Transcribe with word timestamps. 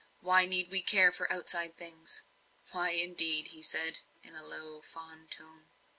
Why 0.19 0.47
need 0.47 0.71
we 0.71 0.81
care 0.81 1.11
for 1.11 1.31
outside 1.31 1.75
things?" 1.77 2.23
"Why, 2.71 2.89
indeed?" 2.89 3.49
he 3.49 3.61
said, 3.61 3.99
in 4.23 4.33
a 4.35 4.43
low, 4.43 4.81
fond 4.81 5.29
tone. 5.29 5.67